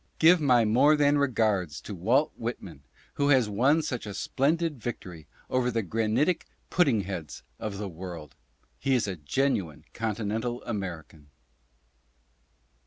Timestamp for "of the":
7.59-7.87